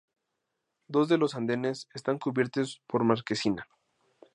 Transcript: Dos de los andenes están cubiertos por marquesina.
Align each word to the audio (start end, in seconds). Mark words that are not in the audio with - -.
Dos 0.87 1.09
de 1.09 1.19
los 1.19 1.35
andenes 1.35 1.87
están 1.93 2.17
cubiertos 2.17 2.81
por 2.87 3.03
marquesina. 3.03 3.67